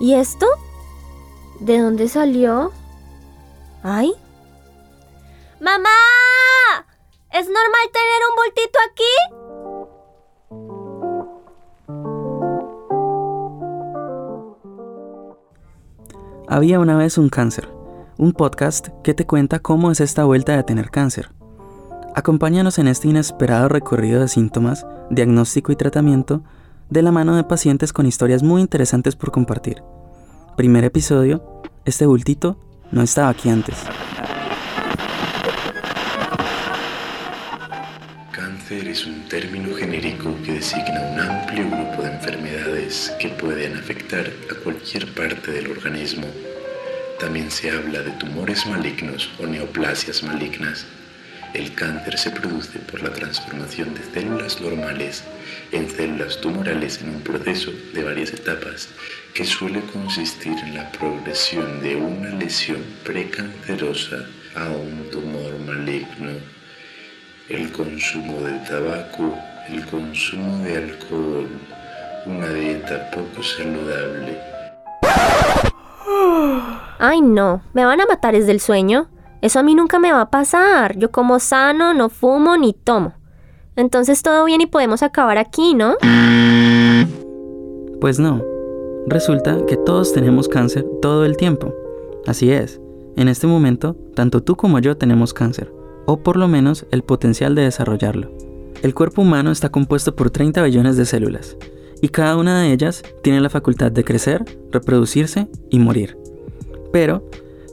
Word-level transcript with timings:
¿Y 0.00 0.14
esto? 0.14 0.46
¿De 1.60 1.78
dónde 1.78 2.08
salió? 2.08 2.70
¿Ay? 3.82 4.12
¡Mamá! 5.60 5.88
¿Es 7.32 7.46
normal 7.46 7.90
tener 7.92 8.22
un 8.28 8.34
bultito 8.36 8.78
aquí? 8.90 9.14
Había 16.46 16.78
una 16.78 16.96
vez 16.96 17.18
un 17.18 17.28
cáncer, 17.28 17.68
un 18.16 18.32
podcast 18.32 18.88
que 19.02 19.14
te 19.14 19.26
cuenta 19.26 19.58
cómo 19.58 19.90
es 19.90 20.00
esta 20.00 20.24
vuelta 20.24 20.56
de 20.56 20.62
tener 20.62 20.90
cáncer. 20.90 21.30
Acompáñanos 22.14 22.78
en 22.78 22.88
este 22.88 23.08
inesperado 23.08 23.68
recorrido 23.68 24.20
de 24.20 24.28
síntomas, 24.28 24.86
diagnóstico 25.10 25.72
y 25.72 25.76
tratamiento 25.76 26.42
de 26.90 27.02
la 27.02 27.12
mano 27.12 27.36
de 27.36 27.44
pacientes 27.44 27.92
con 27.92 28.06
historias 28.06 28.42
muy 28.42 28.60
interesantes 28.60 29.16
por 29.16 29.30
compartir. 29.30 29.82
Primer 30.56 30.84
episodio, 30.84 31.62
este 31.84 32.06
bultito 32.06 32.58
no 32.90 33.02
estaba 33.02 33.28
aquí 33.28 33.48
antes. 33.48 33.76
Cáncer 38.32 38.88
es 38.88 39.06
un 39.06 39.28
término 39.28 39.74
genérico 39.76 40.34
que 40.44 40.54
designa 40.54 41.00
un 41.12 41.20
amplio 41.20 41.66
grupo 41.70 42.02
de 42.02 42.12
enfermedades 42.12 43.12
que 43.20 43.28
pueden 43.28 43.76
afectar 43.76 44.26
a 44.50 44.54
cualquier 44.64 45.12
parte 45.14 45.52
del 45.52 45.70
organismo. 45.70 46.26
También 47.20 47.50
se 47.50 47.70
habla 47.70 48.00
de 48.00 48.12
tumores 48.12 48.66
malignos 48.66 49.28
o 49.38 49.46
neoplasias 49.46 50.22
malignas. 50.22 50.86
El 51.54 51.74
cáncer 51.74 52.18
se 52.18 52.30
produce 52.30 52.78
por 52.78 53.02
la 53.02 53.10
transformación 53.10 53.94
de 53.94 54.02
células 54.02 54.60
normales 54.60 55.24
en 55.72 55.88
células 55.88 56.40
tumorales 56.40 57.00
en 57.00 57.08
un 57.16 57.20
proceso 57.22 57.72
de 57.94 58.04
varias 58.04 58.32
etapas 58.32 58.88
que 59.34 59.44
suele 59.44 59.80
consistir 59.92 60.58
en 60.58 60.74
la 60.74 60.92
progresión 60.92 61.80
de 61.80 61.96
una 61.96 62.30
lesión 62.30 62.84
precancerosa 63.02 64.26
a 64.56 64.68
un 64.70 65.10
tumor 65.10 65.58
maligno. 65.60 66.32
El 67.48 67.72
consumo 67.72 68.42
de 68.42 68.58
tabaco, 68.68 69.38
el 69.70 69.84
consumo 69.86 70.62
de 70.64 70.76
alcohol, 70.76 71.48
una 72.26 72.48
dieta 72.50 73.10
poco 73.10 73.42
saludable. 73.42 74.38
Ay 76.98 77.22
no, 77.22 77.62
me 77.72 77.84
van 77.86 78.00
a 78.00 78.06
matar 78.06 78.34
desde 78.34 78.52
el 78.52 78.60
sueño. 78.60 79.08
Eso 79.40 79.60
a 79.60 79.62
mí 79.62 79.74
nunca 79.74 79.98
me 79.98 80.12
va 80.12 80.22
a 80.22 80.30
pasar. 80.30 80.96
Yo 80.98 81.10
como 81.10 81.38
sano, 81.38 81.94
no 81.94 82.08
fumo 82.08 82.56
ni 82.56 82.72
tomo. 82.72 83.14
Entonces 83.76 84.22
todo 84.22 84.44
bien 84.44 84.60
y 84.60 84.66
podemos 84.66 85.02
acabar 85.02 85.38
aquí, 85.38 85.74
¿no? 85.74 85.94
Pues 88.00 88.18
no. 88.18 88.42
Resulta 89.06 89.64
que 89.66 89.76
todos 89.76 90.12
tenemos 90.12 90.48
cáncer 90.48 90.84
todo 91.00 91.24
el 91.24 91.36
tiempo. 91.36 91.72
Así 92.26 92.50
es. 92.50 92.80
En 93.16 93.28
este 93.28 93.46
momento, 93.46 93.96
tanto 94.14 94.42
tú 94.42 94.56
como 94.56 94.80
yo 94.80 94.96
tenemos 94.96 95.32
cáncer, 95.32 95.72
o 96.06 96.18
por 96.18 96.36
lo 96.36 96.48
menos 96.48 96.86
el 96.90 97.02
potencial 97.02 97.54
de 97.54 97.62
desarrollarlo. 97.62 98.30
El 98.82 98.94
cuerpo 98.94 99.22
humano 99.22 99.50
está 99.50 99.70
compuesto 99.70 100.14
por 100.14 100.30
30 100.30 100.62
billones 100.62 100.96
de 100.96 101.04
células, 101.04 101.56
y 102.00 102.10
cada 102.10 102.36
una 102.36 102.62
de 102.62 102.72
ellas 102.72 103.02
tiene 103.22 103.40
la 103.40 103.50
facultad 103.50 103.90
de 103.90 104.04
crecer, 104.04 104.44
reproducirse 104.70 105.48
y 105.70 105.78
morir. 105.78 106.16
Pero 106.92 107.24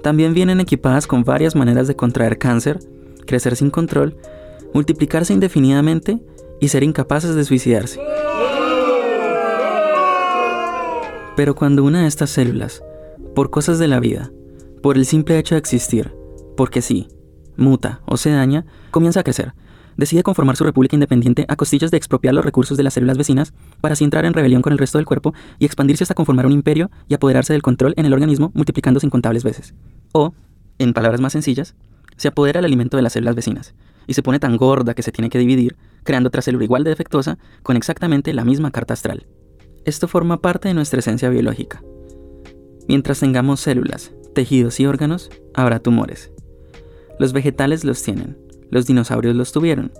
también 0.05 0.35
vienen 0.35 0.59
equipadas 0.59 1.07
con 1.07 1.23
varias 1.23 1.55
maneras 1.55 1.87
de 1.87 1.95
contraer 1.95 2.37
cáncer, 2.37 2.77
crecer 3.25 3.55
sin 3.55 3.71
control, 3.71 4.15
multiplicarse 4.71 5.33
indefinidamente 5.33 6.21
y 6.61 6.67
ser 6.67 6.83
incapaces 6.83 7.33
de 7.33 7.43
suicidarse. 7.43 7.99
Pero 11.35 11.55
cuando 11.55 11.83
una 11.83 12.03
de 12.03 12.07
estas 12.07 12.29
células, 12.29 12.83
por 13.33 13.49
cosas 13.49 13.79
de 13.79 13.87
la 13.87 13.99
vida, 13.99 14.31
por 14.83 14.95
el 14.95 15.07
simple 15.07 15.39
hecho 15.39 15.55
de 15.55 15.59
existir, 15.59 16.13
porque 16.55 16.83
sí, 16.83 17.07
muta 17.57 18.01
o 18.05 18.15
se 18.15 18.29
daña, 18.29 18.67
comienza 18.91 19.21
a 19.21 19.23
crecer, 19.23 19.55
decide 19.97 20.21
conformar 20.21 20.55
su 20.55 20.65
república 20.65 20.95
independiente 20.95 21.47
a 21.47 21.55
costillas 21.55 21.89
de 21.89 21.97
expropiar 21.97 22.35
los 22.35 22.45
recursos 22.45 22.77
de 22.77 22.83
las 22.83 22.93
células 22.93 23.17
vecinas 23.17 23.53
para 23.81 23.93
así 23.93 24.03
entrar 24.03 24.25
en 24.25 24.33
rebelión 24.33 24.61
con 24.61 24.71
el 24.71 24.77
resto 24.77 24.99
del 24.99 25.05
cuerpo 25.07 25.33
y 25.57 25.65
expandirse 25.65 26.03
hasta 26.03 26.13
conformar 26.13 26.45
un 26.45 26.51
imperio 26.51 26.91
y 27.07 27.15
apoderarse 27.15 27.53
del 27.53 27.63
control 27.63 27.95
en 27.97 28.05
el 28.05 28.13
organismo 28.13 28.51
multiplicándose 28.53 29.07
incontables 29.07 29.43
veces. 29.43 29.73
O, 30.17 30.33
en 30.79 30.93
palabras 30.93 31.19
más 31.19 31.33
sencillas, 31.33 31.75
se 32.15 32.29
apodera 32.29 32.59
el 32.59 32.65
alimento 32.65 32.95
de 32.95 33.03
las 33.03 33.11
células 33.11 33.35
vecinas 33.35 33.73
y 34.07 34.13
se 34.13 34.23
pone 34.23 34.39
tan 34.39 34.55
gorda 34.55 34.93
que 34.93 35.03
se 35.03 35.11
tiene 35.11 35.29
que 35.29 35.39
dividir, 35.39 35.75
creando 36.05 36.29
otra 36.29 36.41
célula 36.41 36.63
igual 36.63 36.85
de 36.85 36.91
defectuosa 36.91 37.37
con 37.63 37.75
exactamente 37.75 38.33
la 38.33 38.45
misma 38.45 38.71
carta 38.71 38.93
astral. 38.93 39.27
Esto 39.83 40.07
forma 40.07 40.41
parte 40.41 40.69
de 40.69 40.73
nuestra 40.73 40.99
esencia 40.99 41.27
biológica. 41.27 41.83
Mientras 42.87 43.19
tengamos 43.19 43.59
células, 43.59 44.13
tejidos 44.33 44.79
y 44.79 44.85
órganos, 44.85 45.31
habrá 45.53 45.79
tumores. 45.79 46.31
Los 47.19 47.33
vegetales 47.33 47.83
los 47.83 48.01
tienen, 48.01 48.37
los 48.71 48.85
dinosaurios 48.85 49.35
los 49.35 49.51
tuvieron, 49.51 49.91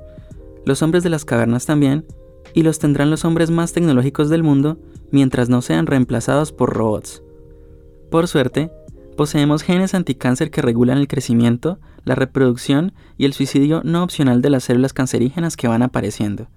los 0.66 0.82
hombres 0.82 1.04
de 1.04 1.10
las 1.10 1.26
cavernas 1.26 1.66
también, 1.66 2.06
y 2.54 2.64
los 2.64 2.80
tendrán 2.80 3.10
los 3.10 3.26
hombres 3.26 3.52
más 3.52 3.74
tecnológicos 3.74 4.30
del 4.30 4.44
mundo 4.44 4.78
mientras 5.12 5.50
no 5.50 5.62
sean 5.62 5.88
reemplazados 5.88 6.54
por 6.54 6.74
robots. 6.74 7.22
Por 8.10 8.30
suerte, 8.30 8.72
Poseemos 9.16 9.64
genes 9.64 9.94
anticáncer 9.94 10.52
que 10.52 10.62
regulan 10.62 10.98
el 10.98 11.08
crecimiento, 11.08 11.80
la 12.04 12.16
reproducción 12.16 12.94
y 13.18 13.24
el 13.24 13.32
suicidio 13.32 13.82
no 13.86 14.04
opcional 14.04 14.42
de 14.42 14.50
las 14.50 14.66
células 14.66 14.92
cancerígenas 14.92 15.56
que 15.56 15.70
van 15.70 15.84
apareciendo. 15.84 16.48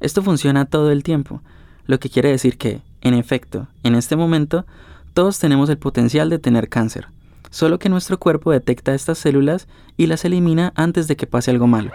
Esto 0.00 0.22
funciona 0.22 0.66
todo 0.66 0.90
el 0.90 1.02
tiempo, 1.02 1.40
lo 1.86 1.98
que 1.98 2.10
quiere 2.10 2.30
decir 2.30 2.58
que, 2.58 2.82
en 3.00 3.14
efecto, 3.14 3.68
en 3.84 3.94
este 3.94 4.16
momento, 4.16 4.66
todos 5.14 5.38
tenemos 5.38 5.70
el 5.70 5.78
potencial 5.78 6.28
de 6.28 6.38
tener 6.38 6.68
cáncer, 6.68 7.08
solo 7.50 7.78
que 7.78 7.88
nuestro 7.88 8.18
cuerpo 8.18 8.52
detecta 8.52 8.94
estas 8.94 9.16
células 9.16 9.66
y 9.96 10.06
las 10.08 10.26
elimina 10.26 10.74
antes 10.76 11.08
de 11.08 11.16
que 11.16 11.26
pase 11.26 11.50
algo 11.50 11.66
malo. 11.66 11.90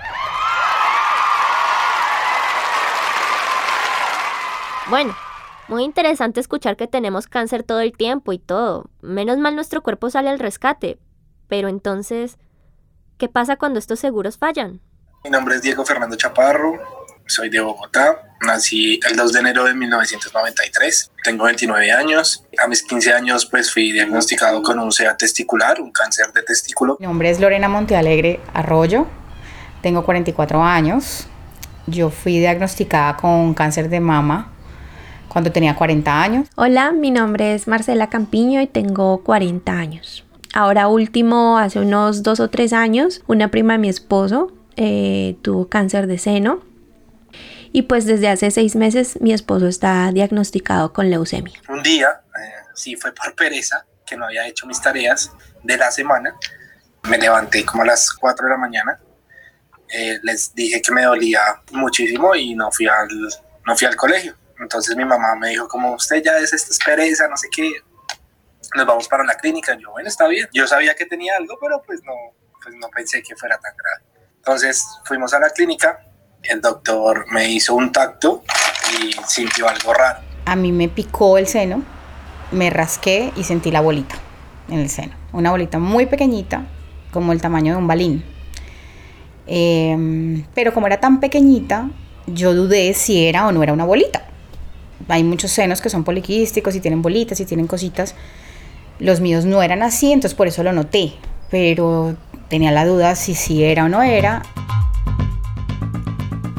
Bueno, 4.89 5.13
muy 5.67 5.83
interesante 5.83 6.39
escuchar 6.39 6.75
que 6.75 6.87
tenemos 6.87 7.27
cáncer 7.27 7.63
todo 7.63 7.79
el 7.79 7.93
tiempo 7.93 8.33
y 8.33 8.39
todo. 8.39 8.89
Menos 9.01 9.37
mal 9.37 9.55
nuestro 9.55 9.81
cuerpo 9.81 10.09
sale 10.09 10.29
al 10.29 10.39
rescate. 10.39 10.97
Pero 11.47 11.67
entonces, 11.67 12.37
¿qué 13.17 13.29
pasa 13.29 13.55
cuando 13.55 13.79
estos 13.79 13.99
seguros 13.99 14.37
fallan? 14.37 14.81
Mi 15.23 15.29
nombre 15.29 15.55
es 15.55 15.61
Diego 15.61 15.85
Fernando 15.85 16.17
Chaparro, 16.17 16.73
soy 17.27 17.49
de 17.49 17.61
Bogotá, 17.61 18.35
nací 18.45 18.99
el 19.09 19.15
2 19.15 19.31
de 19.31 19.39
enero 19.39 19.63
de 19.63 19.73
1993, 19.73 21.11
tengo 21.23 21.45
29 21.45 21.91
años. 21.93 22.43
A 22.61 22.67
mis 22.67 22.83
15 22.83 23.13
años 23.13 23.45
pues 23.45 23.71
fui 23.71 23.93
diagnosticado 23.93 24.61
con 24.61 24.79
un 24.79 24.91
SEA 24.91 25.15
testicular, 25.15 25.79
un 25.79 25.91
cáncer 25.91 26.33
de 26.33 26.43
testículo. 26.43 26.97
Mi 26.99 27.05
nombre 27.05 27.29
es 27.29 27.39
Lorena 27.39 27.69
Montealegre 27.69 28.41
Arroyo, 28.53 29.07
tengo 29.81 30.03
44 30.03 30.61
años. 30.61 31.27
Yo 31.87 32.09
fui 32.09 32.39
diagnosticada 32.39 33.15
con 33.15 33.53
cáncer 33.53 33.89
de 33.89 33.99
mama 33.99 34.52
cuando 35.33 35.51
tenía 35.51 35.75
40 35.75 36.21
años. 36.21 36.47
Hola, 36.55 36.91
mi 36.91 37.09
nombre 37.11 37.55
es 37.55 37.67
Marcela 37.67 38.07
Campiño 38.07 38.61
y 38.61 38.67
tengo 38.67 39.23
40 39.23 39.71
años. 39.71 40.23
Ahora 40.53 40.87
último, 40.87 41.57
hace 41.57 41.79
unos 41.79 42.21
dos 42.21 42.39
o 42.39 42.49
tres 42.51 42.71
años, 42.71 43.23
una 43.25 43.49
prima 43.49 43.73
de 43.73 43.79
mi 43.79 43.89
esposo 43.89 44.53
eh, 44.75 45.35
tuvo 45.41 45.67
cáncer 45.67 46.05
de 46.05 46.19
seno 46.19 46.61
y 47.71 47.83
pues 47.83 48.05
desde 48.05 48.29
hace 48.29 48.51
seis 48.51 48.75
meses 48.75 49.19
mi 49.19 49.33
esposo 49.33 49.67
está 49.67 50.11
diagnosticado 50.11 50.93
con 50.93 51.09
leucemia. 51.09 51.59
Un 51.67 51.81
día, 51.81 52.21
eh, 52.39 52.69
sí 52.75 52.95
fue 52.95 53.11
por 53.11 53.35
pereza, 53.35 53.83
que 54.05 54.15
no 54.15 54.25
había 54.25 54.47
hecho 54.47 54.67
mis 54.67 54.79
tareas 54.79 55.31
de 55.63 55.75
la 55.75 55.89
semana, 55.89 56.35
me 57.09 57.17
levanté 57.17 57.65
como 57.65 57.81
a 57.81 57.87
las 57.87 58.13
4 58.13 58.45
de 58.45 58.51
la 58.51 58.57
mañana, 58.57 58.99
eh, 59.89 60.19
les 60.21 60.53
dije 60.53 60.79
que 60.81 60.91
me 60.91 61.03
dolía 61.03 61.41
muchísimo 61.71 62.35
y 62.35 62.53
no 62.53 62.71
fui 62.71 62.85
al, 62.85 63.07
no 63.65 63.75
fui 63.75 63.87
al 63.87 63.95
colegio. 63.95 64.35
Entonces 64.59 64.95
mi 64.95 65.05
mamá 65.05 65.35
me 65.35 65.49
dijo 65.49 65.67
como 65.67 65.93
usted 65.93 66.21
ya 66.23 66.37
es 66.37 66.53
esta 66.53 66.71
esperanza, 66.71 67.27
no 67.27 67.37
sé 67.37 67.47
qué, 67.49 67.71
nos 68.75 68.85
vamos 68.85 69.07
para 69.07 69.23
la 69.23 69.35
clínica. 69.35 69.77
Yo, 69.77 69.91
bueno, 69.91 70.09
está 70.09 70.27
bien. 70.27 70.47
Yo 70.53 70.67
sabía 70.67 70.95
que 70.95 71.05
tenía 71.05 71.35
algo, 71.37 71.57
pero 71.59 71.81
pues 71.85 72.01
no, 72.03 72.13
pues 72.61 72.75
no 72.75 72.89
pensé 72.89 73.21
que 73.21 73.35
fuera 73.35 73.57
tan 73.57 73.73
grave. 73.75 74.03
Entonces 74.37 74.85
fuimos 75.05 75.33
a 75.33 75.39
la 75.39 75.49
clínica, 75.49 75.99
el 76.43 76.59
doctor 76.59 77.25
me 77.31 77.49
hizo 77.49 77.75
un 77.75 77.91
tacto 77.91 78.43
y 78.99 79.13
sintió 79.27 79.69
algo 79.69 79.93
raro. 79.93 80.19
A 80.45 80.55
mí 80.55 80.71
me 80.71 80.89
picó 80.89 81.37
el 81.37 81.47
seno, 81.47 81.81
me 82.51 82.69
rasqué 82.69 83.31
y 83.37 83.45
sentí 83.45 83.71
la 83.71 83.79
bolita 83.79 84.15
en 84.67 84.79
el 84.79 84.89
seno. 84.89 85.13
Una 85.31 85.51
bolita 85.51 85.79
muy 85.79 86.07
pequeñita, 86.07 86.65
como 87.11 87.31
el 87.31 87.41
tamaño 87.41 87.73
de 87.73 87.77
un 87.77 87.87
balín. 87.87 88.25
Em, 89.47 90.45
pero 90.53 90.73
como 90.73 90.87
era 90.87 90.99
tan 90.99 91.19
pequeñita, 91.21 91.89
yo 92.27 92.53
dudé 92.53 92.93
si 92.93 93.25
era 93.25 93.47
o 93.47 93.51
no 93.51 93.63
era 93.63 93.73
una 93.73 93.85
bolita 93.85 94.32
hay 95.07 95.23
muchos 95.23 95.51
senos 95.51 95.81
que 95.81 95.89
son 95.89 96.03
poliquísticos 96.03 96.75
y 96.75 96.79
tienen 96.79 97.01
bolitas 97.01 97.39
y 97.39 97.45
tienen 97.45 97.67
cositas. 97.67 98.15
Los 98.99 99.21
míos 99.21 99.45
no 99.45 99.61
eran 99.61 99.83
así, 99.83 100.11
entonces 100.11 100.35
por 100.35 100.47
eso 100.47 100.63
lo 100.63 100.71
noté, 100.73 101.13
pero 101.49 102.15
tenía 102.49 102.71
la 102.71 102.85
duda 102.85 103.15
si 103.15 103.35
sí 103.35 103.63
era 103.63 103.85
o 103.85 103.89
no 103.89 104.01
era. 104.01 104.43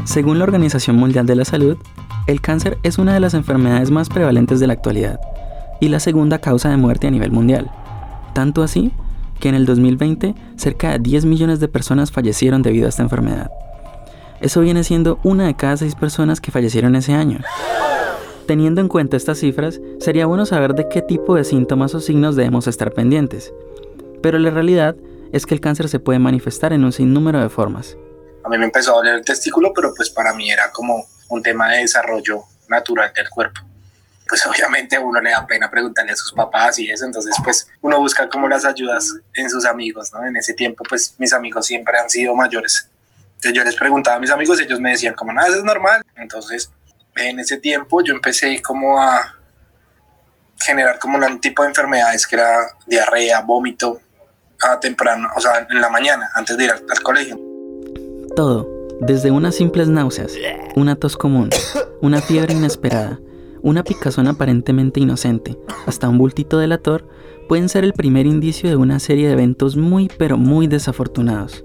Según 0.05 0.39
la 0.39 0.45
Organización 0.45 0.97
Mundial 0.97 1.27
de 1.27 1.37
la 1.37 1.45
Salud, 1.45 1.79
el 2.27 2.41
cáncer 2.41 2.79
es 2.83 2.99
una 2.99 3.15
de 3.15 3.21
las 3.21 3.35
enfermedades 3.35 3.91
más 3.91 4.09
prevalentes 4.09 4.61
de 4.61 4.67
la 4.67 4.73
actualidad 4.75 5.21
y 5.81 5.89
la 5.89 6.01
segunda 6.01 6.39
causa 6.39 6.71
de 6.71 6.77
muerte 6.77 7.07
a 7.07 7.11
nivel 7.11 7.31
mundial. 7.31 7.71
Tanto 8.35 8.63
así 8.63 8.93
que 9.41 9.49
en 9.49 9.55
el 9.55 9.67
2020 9.67 10.35
cerca 10.57 10.93
de 10.93 10.99
10 10.99 11.25
millones 11.25 11.61
de 11.61 11.69
personas 11.69 12.13
fallecieron 12.13 12.63
debido 12.63 12.87
a 12.87 12.89
esta 12.89 13.03
enfermedad. 13.03 13.51
Eso 14.41 14.61
viene 14.61 14.85
siendo 14.85 15.19
una 15.23 15.47
de 15.47 15.55
cada 15.55 15.77
seis 15.77 15.95
personas 15.95 16.41
que 16.41 16.51
fallecieron 16.51 16.97
ese 16.97 17.15
año. 17.15 17.39
Teniendo 18.47 18.83
en 18.83 18.89
cuenta 18.89 19.17
estas 19.17 19.39
cifras, 19.39 19.81
sería 20.01 20.27
bueno 20.27 20.45
saber 20.45 20.75
de 20.75 20.87
qué 20.91 21.01
tipo 21.01 21.35
de 21.35 21.45
síntomas 21.45 21.95
o 21.95 22.01
signos 22.01 22.37
debemos 22.37 22.67
estar 22.67 22.93
pendientes. 22.93 23.55
Pero 24.23 24.39
la 24.39 24.51
realidad 24.51 24.97
es 25.33 25.47
que 25.47 25.55
el 25.55 25.63
cáncer 25.63 25.89
se 25.89 25.99
puede 25.99 26.19
manifestar 26.19 26.75
en 26.75 26.85
un 26.85 26.93
sinnúmero 26.93 27.41
de 27.41 27.49
formas. 27.49 27.97
A 28.45 28.51
mí 28.51 28.59
me 28.59 28.67
empezó 28.67 28.93
a 28.93 28.97
doler 28.97 29.15
el 29.15 29.25
testículo, 29.25 29.73
pero 29.75 29.95
pues 29.97 30.11
para 30.11 30.35
mí 30.35 30.51
era 30.51 30.71
como 30.73 31.07
un 31.31 31.43
tema 31.43 31.71
de 31.71 31.79
desarrollo 31.79 32.45
natural 32.69 33.13
del 33.15 33.31
cuerpo. 33.31 33.63
Pues 34.29 34.47
obviamente 34.47 34.97
a 34.97 35.01
uno 35.01 35.23
le 35.23 35.31
da 35.31 35.47
pena 35.47 35.71
preguntarle 35.71 36.13
a 36.13 36.17
sus 36.17 36.33
papás 36.33 36.79
y 36.79 36.91
eso, 36.91 37.07
entonces 37.07 37.35
pues 37.43 37.67
uno 37.81 37.99
busca 37.99 38.29
como 38.29 38.47
las 38.47 38.67
ayudas 38.67 39.11
en 39.35 39.49
sus 39.49 39.65
amigos, 39.65 40.13
¿no? 40.13 40.27
En 40.27 40.37
ese 40.37 40.53
tiempo 40.53 40.85
pues 40.87 41.15
mis 41.17 41.33
amigos 41.33 41.67
siempre 41.67 41.97
han 41.99 42.11
sido 42.11 42.35
mayores. 42.35 42.91
Entonces 43.37 43.55
yo 43.55 43.65
les 43.65 43.77
preguntaba 43.77 44.17
a 44.17 44.21
mis 44.21 44.31
amigos, 44.31 44.61
ellos 44.61 44.81
me 44.81 44.91
decían 44.91 45.15
como, 45.15 45.33
nada, 45.33 45.49
eso 45.49 45.59
es 45.59 45.65
normal. 45.65 46.03
Entonces 46.17 46.71
en 47.17 47.41
ese 47.41 47.59
tiempo 47.59 48.03
yo 48.03 48.15
empecé 48.15 48.61
como 48.63 49.01
a 49.01 49.37
generar 50.61 50.99
como 50.99 51.19
un 51.19 51.41
tipo 51.41 51.63
de 51.63 51.69
enfermedades 51.69 52.27
que 52.27 52.37
era 52.37 52.59
diarrea, 52.87 53.41
vómito, 53.43 54.01
a 54.63 54.81
temprano, 54.81 55.29
o 55.37 55.41
sea, 55.41 55.67
en 55.69 55.81
la 55.81 55.91
mañana, 55.91 56.31
antes 56.35 56.57
de 56.57 56.65
ir 56.65 56.71
al, 56.71 57.03
colegio. 57.03 57.39
Todo, 58.35 58.69
desde 59.01 59.31
unas 59.31 59.55
simples 59.55 59.89
náuseas, 59.89 60.33
una 60.75 60.97
tos 60.97 61.17
común, 61.17 61.51
una 62.01 62.21
fiebre 62.21 62.55
inesperada, 62.55 63.19
una 63.63 63.85
picazón 63.85 64.27
aparentemente 64.27 65.01
inocente, 65.01 65.59
hasta 65.87 66.09
un 66.09 66.19
bultito 66.19 66.59
delator, 66.59 67.07
pueden 67.49 67.69
ser 67.69 67.85
el 67.85 67.93
primer 67.93 68.27
indicio 68.27 68.71
de 68.71 68.77
una 68.77 68.99
serie 69.01 69.27
de 69.27 69.35
eventos 69.35 69.77
muy 69.77 70.11
pero 70.19 70.39
muy 70.39 70.67
desafortunados. 70.67 71.65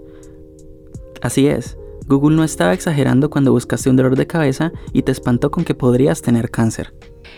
Así 1.21 1.47
es, 1.47 1.77
Google 2.09 2.35
no 2.35 2.43
estaba 2.43 2.73
exagerando 2.73 3.29
cuando 3.29 3.51
buscaste 3.51 3.87
un 3.87 3.95
dolor 3.95 4.15
de 4.15 4.25
cabeza 4.25 4.71
y 4.93 5.03
te 5.03 5.11
espantó 5.11 5.51
con 5.51 5.63
que 5.63 5.75
podrías 5.75 6.23
tener 6.23 6.49
cáncer. 6.49 6.91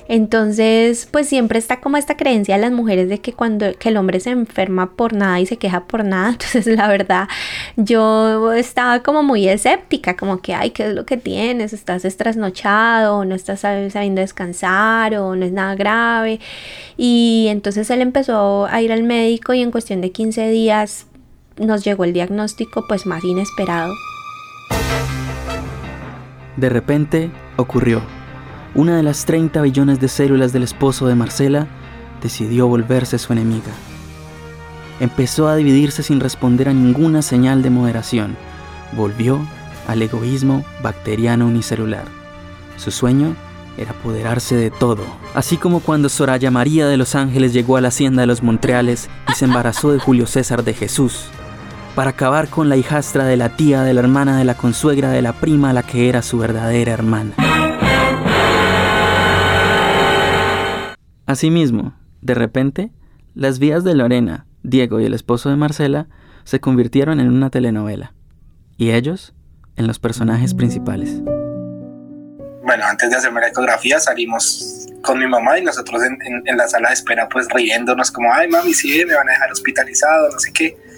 Entonces, 0.07 1.09
pues 1.12 1.27
siempre 1.27 1.59
está 1.59 1.81
como 1.81 1.97
esta 1.97 2.15
creencia 2.15 2.56
de 2.56 2.62
las 2.62 2.71
mujeres 2.71 3.09
de 3.09 3.19
que 3.19 3.33
cuando 3.33 3.65
el 3.65 3.97
hombre 3.97 4.21
se 4.21 4.29
enferma 4.29 4.94
por 4.95 5.12
nada 5.12 5.41
y 5.41 5.45
se 5.45 5.57
queja 5.57 5.88
por 5.88 6.06
nada, 6.06 6.29
entonces 6.31 6.68
la 6.68 6.88
verdad 6.88 7.27
yo 7.75 8.53
estaba 8.53 9.03
como 9.03 9.23
muy 9.23 9.50
escéptica, 9.50 10.15
como 10.15 10.41
que, 10.41 10.53
ay, 10.53 10.69
¿qué 10.69 10.88
es 10.88 10.95
lo 10.95 11.06
que 11.06 11.18
tienes? 11.18 11.73
¿Estás 11.73 12.06
estrasnochado? 12.06 13.25
¿No 13.25 13.35
estás 13.35 13.59
sabiendo 13.59 14.21
descansar? 14.21 15.15
¿O 15.15 15.35
no 15.35 15.44
es 15.44 15.51
nada 15.51 15.75
grave? 15.75 16.39
Y 16.95 17.47
entonces 17.50 17.89
él 17.89 18.01
empezó 18.01 18.68
a 18.68 18.81
ir 18.81 18.94
al 18.94 19.03
médico 19.03 19.53
y 19.53 19.62
en 19.62 19.71
cuestión 19.71 20.00
de 20.00 20.13
15 20.13 20.47
días 20.50 21.07
nos 21.57 21.83
llegó 21.83 22.06
el 22.06 22.13
diagnóstico 22.13 22.85
pues 22.88 23.06
más 23.06 23.21
inesperado. 23.25 23.91
De 26.57 26.69
repente 26.69 27.31
ocurrió. 27.57 28.01
Una 28.74 28.95
de 28.98 29.03
las 29.03 29.25
30 29.25 29.62
billones 29.62 30.00
de 30.00 30.07
células 30.07 30.53
del 30.53 30.63
esposo 30.63 31.07
de 31.07 31.15
Marcela 31.15 31.68
decidió 32.21 32.68
volverse 32.68 33.18
su 33.18 33.33
enemiga. 33.33 33.71
Empezó 35.00 35.48
a 35.48 35.56
dividirse 35.56 36.03
sin 36.03 36.19
responder 36.19 36.69
a 36.69 36.74
ninguna 36.74 37.21
señal 37.21 37.63
de 37.63 37.69
moderación. 37.69 38.38
Volvió 38.94 39.39
al 39.88 40.01
egoísmo 40.01 40.63
bacteriano 40.83 41.48
unicelular. 41.48 42.06
Su 42.77 42.92
sueño 42.92 43.36
era 43.77 43.92
apoderarse 43.92 44.56
de 44.56 44.69
todo. 44.69 45.04
Así 45.33 45.57
como 45.57 45.80
cuando 45.80 46.09
Soraya 46.09 46.51
María 46.51 46.88
de 46.88 46.97
los 46.97 47.15
Ángeles 47.15 47.54
llegó 47.54 47.77
a 47.77 47.81
la 47.81 47.88
hacienda 47.88 48.21
de 48.21 48.27
los 48.27 48.44
Montreales 48.44 49.09
y 49.30 49.33
se 49.33 49.45
embarazó 49.45 49.92
de 49.92 50.00
Julio 50.00 50.27
César 50.27 50.63
de 50.63 50.74
Jesús, 50.74 51.30
para 51.95 52.11
acabar 52.11 52.47
con 52.47 52.69
la 52.69 52.77
hijastra 52.77 53.25
de 53.25 53.38
la 53.38 53.49
tía, 53.55 53.83
de 53.83 53.93
la 53.93 53.99
hermana, 53.99 54.38
de 54.38 54.45
la 54.45 54.55
consuegra, 54.55 55.09
de 55.09 55.21
la 55.21 55.33
prima, 55.33 55.73
la 55.73 55.83
que 55.83 56.09
era 56.09 56.21
su 56.21 56.38
verdadera 56.38 56.93
hermana. 56.93 57.33
Asimismo, 61.25 61.93
de 62.21 62.33
repente, 62.33 62.91
las 63.35 63.59
vías 63.59 63.83
de 63.83 63.95
Lorena, 63.95 64.45
Diego 64.63 64.99
y 64.99 65.05
el 65.05 65.13
esposo 65.13 65.49
de 65.49 65.55
Marcela 65.55 66.07
se 66.43 66.59
convirtieron 66.59 67.19
en 67.19 67.29
una 67.29 67.49
telenovela, 67.49 68.13
y 68.77 68.91
ellos 68.91 69.33
en 69.75 69.87
los 69.87 69.99
personajes 69.99 70.53
principales. 70.53 71.21
Bueno, 72.63 72.85
antes 72.85 73.09
de 73.09 73.15
hacerme 73.15 73.41
la 73.41 73.49
ecografía 73.49 73.99
salimos 73.99 74.87
con 75.03 75.19
mi 75.19 75.27
mamá 75.27 75.57
y 75.59 75.63
nosotros 75.63 76.01
en, 76.03 76.57
la 76.57 76.67
sala 76.67 76.89
de 76.89 76.94
espera 76.94 77.27
pues 77.27 77.47
riéndonos 77.49 78.11
como, 78.11 78.31
ay 78.33 78.47
mami, 78.47 78.73
sí, 78.73 79.03
me 79.05 79.15
van 79.15 79.27
a 79.27 79.31
dejar 79.31 79.51
hospitalizado, 79.51 80.29
no 80.31 80.39
sé 80.39 80.53
qué 80.53 80.90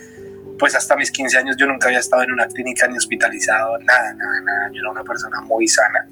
pues 0.58 0.76
hasta 0.76 0.96
mis 0.96 1.12
15 1.12 1.38
años 1.38 1.56
yo 1.58 1.68
nunca 1.68 1.88
había 1.88 2.00
estado 2.00 2.24
en 2.24 2.32
una 2.32 2.48
clínica 2.48 2.88
ni 2.88 2.98
hospitalizado, 2.98 3.78
nada, 3.80 4.14
nada, 4.14 4.42
nada. 4.42 4.70
Yo 4.74 4.80
era 4.82 4.92
una 4.92 5.04
persona 5.04 5.42
muy 5.42 5.68
sana. 5.68 6.08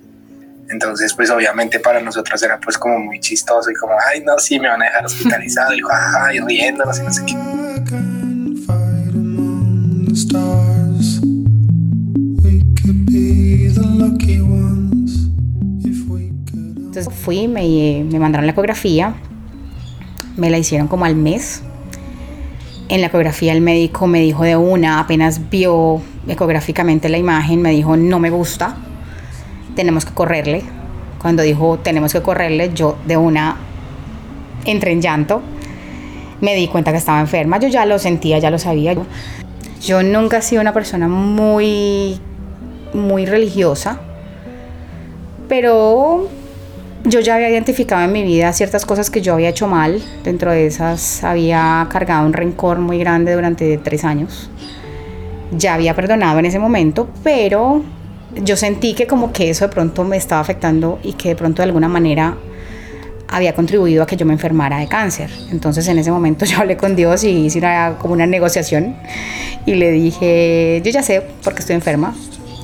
Entonces, 0.69 1.13
pues 1.13 1.29
obviamente 1.29 1.79
para 1.79 1.99
nosotros 1.99 2.41
era 2.41 2.59
pues 2.59 2.77
como 2.77 2.97
muy 2.99 3.19
chistoso 3.19 3.69
y 3.69 3.73
como, 3.75 3.93
ay, 4.09 4.23
no, 4.23 4.37
sí, 4.39 4.59
me 4.59 4.69
van 4.69 4.81
a 4.81 4.85
dejar 4.85 5.05
hospitalizado 5.05 5.73
y 5.73 5.81
jajaja, 5.81 6.33
y 6.33 6.39
riéndonos 6.39 6.99
y 6.99 7.03
no 7.03 7.11
sé 7.11 7.25
qué. 7.25 7.33
Entonces 16.85 17.13
fui, 17.13 17.47
me, 17.47 18.05
me 18.09 18.19
mandaron 18.19 18.45
la 18.45 18.51
ecografía, 18.51 19.13
me 20.37 20.49
la 20.49 20.57
hicieron 20.57 20.87
como 20.87 21.05
al 21.05 21.15
mes 21.15 21.63
en 22.91 22.99
la 22.99 23.07
ecografía 23.07 23.53
el 23.53 23.61
médico 23.61 24.05
me 24.05 24.19
dijo 24.19 24.43
de 24.43 24.57
una, 24.57 24.99
apenas 24.99 25.49
vio 25.49 26.01
ecográficamente 26.27 27.07
la 27.07 27.17
imagen, 27.17 27.61
me 27.61 27.71
dijo, 27.71 27.95
no 27.95 28.19
me 28.19 28.29
gusta, 28.29 28.75
tenemos 29.75 30.03
que 30.03 30.13
correrle. 30.13 30.61
Cuando 31.21 31.41
dijo, 31.41 31.79
tenemos 31.79 32.11
que 32.11 32.21
correrle, 32.21 32.71
yo 32.73 32.97
de 33.07 33.15
una 33.15 33.55
entré 34.65 34.91
en 34.91 35.01
llanto. 35.01 35.41
Me 36.41 36.53
di 36.53 36.67
cuenta 36.67 36.91
que 36.91 36.97
estaba 36.97 37.21
enferma, 37.21 37.59
yo 37.59 37.69
ya 37.69 37.85
lo 37.85 37.97
sentía, 37.97 38.39
ya 38.39 38.51
lo 38.51 38.59
sabía. 38.59 38.93
Yo 39.81 40.03
nunca 40.03 40.39
he 40.39 40.41
sido 40.41 40.61
una 40.61 40.73
persona 40.73 41.07
muy, 41.07 42.19
muy 42.93 43.25
religiosa, 43.25 44.01
pero 45.47 46.27
yo 47.03 47.19
ya 47.19 47.35
había 47.35 47.49
identificado 47.49 48.03
en 48.03 48.11
mi 48.11 48.23
vida 48.23 48.53
ciertas 48.53 48.85
cosas 48.85 49.09
que 49.09 49.21
yo 49.21 49.33
había 49.33 49.49
hecho 49.49 49.67
mal. 49.67 50.01
Dentro 50.23 50.51
de 50.51 50.67
esas 50.67 51.23
había 51.23 51.87
cargado 51.89 52.25
un 52.25 52.33
rencor 52.33 52.79
muy 52.79 52.99
grande 52.99 53.33
durante 53.33 53.77
tres 53.77 54.03
años. 54.03 54.49
Ya 55.51 55.73
había 55.73 55.95
perdonado 55.95 56.39
en 56.39 56.45
ese 56.45 56.59
momento, 56.59 57.09
pero 57.23 57.83
yo 58.43 58.55
sentí 58.55 58.93
que 58.93 59.07
como 59.07 59.33
que 59.33 59.49
eso 59.49 59.65
de 59.67 59.73
pronto 59.73 60.03
me 60.03 60.17
estaba 60.17 60.41
afectando 60.41 60.99
y 61.03 61.13
que 61.13 61.29
de 61.29 61.35
pronto 61.35 61.61
de 61.61 61.65
alguna 61.67 61.87
manera 61.89 62.37
había 63.27 63.55
contribuido 63.55 64.03
a 64.03 64.05
que 64.05 64.15
yo 64.17 64.25
me 64.25 64.33
enfermara 64.33 64.77
de 64.77 64.87
cáncer. 64.87 65.29
Entonces 65.51 65.87
en 65.87 65.97
ese 65.97 66.11
momento 66.11 66.45
yo 66.45 66.59
hablé 66.59 66.77
con 66.77 66.95
Dios 66.95 67.23
y 67.23 67.45
hice 67.45 67.59
una, 67.59 67.97
como 67.99 68.13
una 68.13 68.27
negociación 68.27 68.95
y 69.65 69.75
le 69.75 69.91
dije, 69.91 70.81
yo 70.83 70.91
ya 70.91 71.01
sé 71.01 71.21
por 71.43 71.53
qué 71.53 71.61
estoy 71.61 71.75
enferma, 71.75 72.15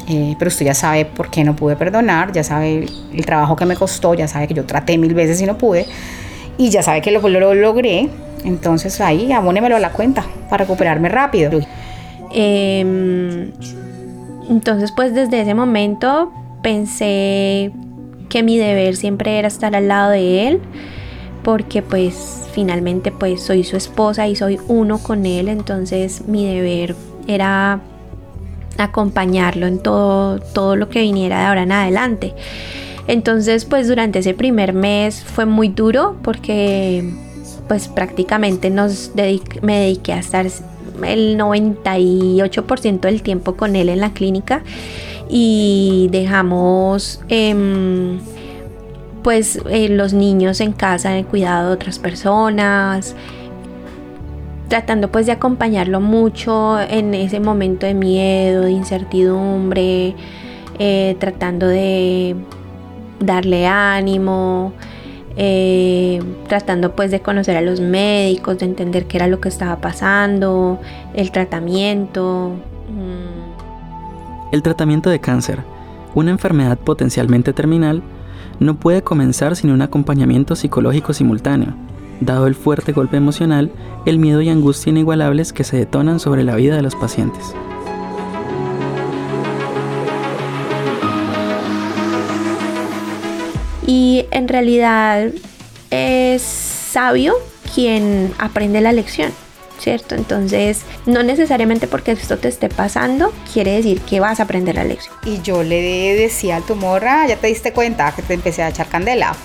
eh, 0.09 0.35
pero 0.39 0.47
usted 0.47 0.65
ya 0.65 0.73
sabe 0.73 1.03
por 1.03 1.29
qué 1.29 1.43
no 1.43 1.55
pude 1.55 1.75
perdonar, 1.75 2.31
ya 2.31 2.43
sabe 2.43 2.85
el 3.13 3.25
trabajo 3.25 3.57
que 3.57 3.65
me 3.65 3.75
costó, 3.75 4.13
ya 4.13 4.27
sabe 4.27 4.47
que 4.47 4.53
yo 4.53 4.65
traté 4.65 4.97
mil 4.97 5.13
veces 5.13 5.41
y 5.41 5.45
no 5.45 5.57
pude, 5.57 5.85
y 6.57 6.69
ya 6.69 6.81
sabe 6.81 7.01
que 7.01 7.11
lo, 7.11 7.27
lo 7.27 7.53
logré, 7.53 8.09
entonces 8.45 9.01
ahí 9.01 9.33
abónemelo 9.33 9.75
a 9.75 9.79
la 9.79 9.91
cuenta 9.91 10.25
para 10.49 10.63
recuperarme 10.63 11.09
rápido. 11.09 11.59
Em, 12.31 13.51
entonces 14.49 14.93
pues 14.93 15.13
desde 15.13 15.41
ese 15.41 15.53
momento 15.53 16.31
pensé 16.61 17.71
que 18.29 18.43
mi 18.43 18.57
deber 18.57 18.95
siempre 18.95 19.39
era 19.39 19.49
estar 19.49 19.75
al 19.75 19.89
lado 19.89 20.11
de 20.11 20.47
él, 20.47 20.61
porque 21.43 21.81
pues 21.81 22.47
finalmente 22.53 23.11
pues 23.11 23.41
soy 23.41 23.65
su 23.65 23.75
esposa 23.75 24.25
y 24.29 24.37
soy 24.37 24.57
uno 24.69 24.99
con 24.99 25.25
él, 25.25 25.49
entonces 25.49 26.27
mi 26.27 26.45
deber 26.45 26.95
era 27.27 27.81
acompañarlo 28.77 29.67
en 29.67 29.79
todo, 29.79 30.39
todo 30.39 30.75
lo 30.75 30.89
que 30.89 31.01
viniera 31.01 31.39
de 31.39 31.45
ahora 31.45 31.63
en 31.63 31.71
adelante. 31.71 32.33
Entonces, 33.07 33.65
pues 33.65 33.87
durante 33.87 34.19
ese 34.19 34.33
primer 34.33 34.73
mes 34.73 35.23
fue 35.23 35.45
muy 35.45 35.69
duro 35.69 36.17
porque 36.21 37.09
pues 37.67 37.87
prácticamente 37.87 38.69
nos 38.69 39.11
me 39.61 39.79
dediqué 39.79 40.13
a 40.13 40.19
estar 40.19 40.45
el 40.45 41.37
98% 41.37 42.99
del 42.99 43.21
tiempo 43.21 43.55
con 43.55 43.75
él 43.75 43.89
en 43.89 43.99
la 43.99 44.11
clínica 44.13 44.63
y 45.29 46.07
dejamos 46.11 47.21
em, 47.27 48.19
pues 49.23 49.59
eh, 49.69 49.89
los 49.89 50.13
niños 50.13 50.61
en 50.61 50.71
casa 50.71 51.11
en 51.11 51.17
el 51.17 51.25
cuidado 51.25 51.69
de 51.69 51.73
otras 51.75 51.99
personas 51.99 53.15
tratando 54.67 55.11
pues 55.11 55.25
de 55.25 55.31
acompañarlo 55.31 56.01
mucho 56.01 56.79
en 56.79 57.13
ese 57.13 57.39
momento 57.39 57.85
de 57.85 57.93
miedo, 57.93 58.63
de 58.63 58.71
incertidumbre, 58.71 60.15
eh, 60.79 61.15
tratando 61.19 61.67
de 61.67 62.35
darle 63.19 63.67
ánimo, 63.67 64.73
eh, 65.35 66.21
tratando 66.47 66.95
pues 66.95 67.11
de 67.11 67.21
conocer 67.21 67.57
a 67.57 67.61
los 67.61 67.79
médicos, 67.79 68.59
de 68.59 68.65
entender 68.65 69.05
qué 69.05 69.17
era 69.17 69.27
lo 69.27 69.39
que 69.39 69.49
estaba 69.49 69.77
pasando, 69.77 70.79
el 71.13 71.31
tratamiento. 71.31 72.53
Mm. 72.89 74.53
El 74.53 74.63
tratamiento 74.63 75.09
de 75.09 75.19
cáncer, 75.19 75.59
una 76.15 76.31
enfermedad 76.31 76.77
potencialmente 76.77 77.53
terminal, 77.53 78.01
no 78.59 78.75
puede 78.75 79.03
comenzar 79.03 79.55
sin 79.55 79.71
un 79.71 79.81
acompañamiento 79.81 80.55
psicológico 80.55 81.13
simultáneo, 81.13 81.75
dado 82.19 82.47
el 82.47 82.55
fuerte 82.55 82.91
golpe 82.91 83.17
emocional, 83.17 83.71
el 84.05 84.19
miedo 84.19 84.41
y 84.41 84.49
angustia 84.49 84.89
inigualables 84.89 85.53
que 85.53 85.63
se 85.63 85.77
detonan 85.77 86.19
sobre 86.19 86.43
la 86.43 86.55
vida 86.55 86.75
de 86.75 86.81
los 86.81 86.95
pacientes. 86.95 87.53
Y 93.85 94.25
en 94.31 94.47
realidad 94.47 95.29
es 95.91 96.41
sabio 96.41 97.35
quien 97.73 98.33
aprende 98.37 98.81
la 98.81 98.91
lección. 98.91 99.31
¿Cierto? 99.79 100.15
Entonces, 100.15 100.81
no 101.05 101.21
necesariamente 101.21 101.87
porque 101.87 102.11
esto 102.11 102.37
te 102.37 102.47
esté 102.47 102.67
pasando, 102.67 103.31
quiere 103.53 103.73
decir 103.73 104.01
que 104.01 104.19
vas 104.19 104.39
a 104.39 104.43
aprender 104.43 104.73
la 104.73 104.83
lección. 104.83 105.15
Y 105.23 105.39
yo 105.43 105.61
le 105.61 106.15
decía 106.15 106.57
a 106.57 106.61
tu 106.61 106.75
morra, 106.75 107.27
ya 107.27 107.35
te 107.35 107.45
diste 107.45 107.73
cuenta 107.73 108.11
que 108.15 108.23
te 108.23 108.33
empecé 108.33 108.63
a 108.63 108.69
echar 108.69 108.87
candela, 108.87 109.35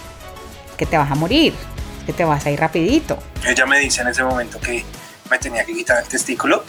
que 0.78 0.86
te 0.86 0.96
vas 0.96 1.10
a 1.10 1.16
morir, 1.16 1.52
que 2.04 2.12
te 2.12 2.24
vas 2.24 2.44
a 2.46 2.50
ir 2.50 2.58
rapidito. 2.58 3.18
Ella 3.46 3.66
me 3.66 3.78
dice 3.78 4.02
en 4.02 4.08
ese 4.08 4.22
momento 4.22 4.58
que 4.60 4.84
me 5.30 5.38
tenía 5.38 5.64
que 5.64 5.72
quitar 5.72 6.02
el 6.02 6.08
testículo 6.08 6.64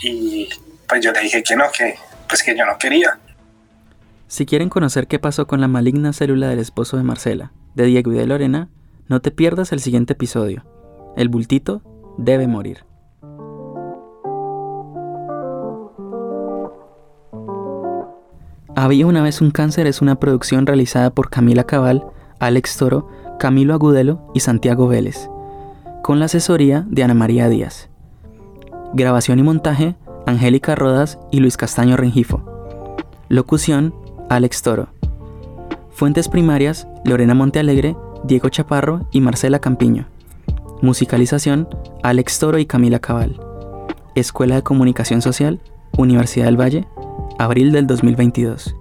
y 0.00 0.48
pues 0.88 1.04
yo 1.04 1.12
le 1.12 1.20
dije 1.20 1.42
que 1.42 1.56
no, 1.56 1.64
que 1.76 1.96
pues 2.28 2.42
que 2.42 2.56
yo 2.56 2.64
no 2.64 2.76
quería. 2.78 3.18
Si 4.26 4.44
quieren 4.44 4.68
conocer 4.68 5.06
qué 5.06 5.18
pasó 5.18 5.46
con 5.46 5.60
la 5.60 5.68
maligna 5.68 6.12
célula 6.12 6.48
del 6.48 6.58
esposo 6.58 6.96
de 6.96 7.02
Marcela, 7.02 7.52
de 7.74 7.86
Diego 7.86 8.12
y 8.12 8.16
de 8.16 8.26
Lorena, 8.26 8.68
no 9.08 9.20
te 9.20 9.30
pierdas 9.30 9.72
el 9.72 9.80
siguiente 9.80 10.12
episodio. 10.12 10.64
El 11.16 11.30
bultito 11.30 11.82
debe 12.18 12.46
morir. 12.46 12.84
Había 18.76 19.06
una 19.06 19.22
vez 19.22 19.40
un 19.40 19.50
cáncer 19.50 19.86
es 19.86 20.02
una 20.02 20.20
producción 20.20 20.66
realizada 20.66 21.10
por 21.10 21.30
Camila 21.30 21.64
Cabal, 21.64 22.04
Alex 22.40 22.76
Toro, 22.76 23.08
Camilo 23.38 23.74
Agudelo 23.74 24.20
y 24.34 24.40
Santiago 24.40 24.88
Vélez, 24.88 25.28
con 26.02 26.18
la 26.18 26.26
asesoría 26.26 26.84
de 26.88 27.02
Ana 27.02 27.14
María 27.14 27.48
Díaz. 27.48 27.88
Grabación 28.94 29.38
y 29.38 29.42
montaje, 29.42 29.96
Angélica 30.26 30.74
Rodas 30.74 31.18
y 31.30 31.40
Luis 31.40 31.56
Castaño 31.56 31.96
Rengifo. 31.96 32.42
Locución, 33.28 33.94
Alex 34.28 34.62
Toro. 34.62 34.88
Fuentes 35.90 36.28
primarias, 36.28 36.86
Lorena 37.04 37.34
Montealegre, 37.34 37.96
Diego 38.24 38.48
Chaparro 38.48 39.06
y 39.10 39.20
Marcela 39.20 39.58
Campiño. 39.58 40.06
Musicalización, 40.80 41.68
Alex 42.02 42.38
Toro 42.38 42.58
y 42.58 42.66
Camila 42.66 43.00
Cabal. 43.00 43.40
Escuela 44.14 44.56
de 44.56 44.62
Comunicación 44.62 45.22
Social, 45.22 45.60
Universidad 45.96 46.46
del 46.46 46.60
Valle, 46.60 46.86
abril 47.38 47.72
del 47.72 47.86
2022. 47.86 48.74